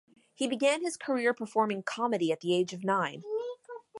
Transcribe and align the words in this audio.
He 0.33 0.47
began 0.47 0.81
his 0.81 0.97
career 0.97 1.31
performing 1.31 1.83
comedy 1.83 2.31
at 2.31 2.39
the 2.39 2.55
age 2.55 2.73
of 2.73 2.83
nine. 2.83 3.21